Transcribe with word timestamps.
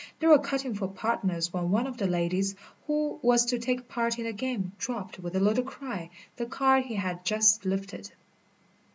They 0.19 0.25
were 0.25 0.39
cutting 0.39 0.73
for 0.73 0.87
partners 0.87 1.53
when 1.53 1.69
one 1.69 1.85
of 1.85 1.97
the 1.97 2.07
ladies 2.07 2.55
who 2.87 3.19
was 3.21 3.45
to 3.45 3.59
take 3.59 3.87
part 3.87 4.17
in 4.17 4.23
the 4.25 4.33
game 4.33 4.71
dropped 4.79 5.19
with 5.19 5.35
a 5.35 5.39
little 5.39 5.63
cry 5.63 6.09
the 6.37 6.47
card 6.47 6.85
she 6.87 6.95
had 6.95 7.23
just 7.23 7.65
lifted. 7.65 8.11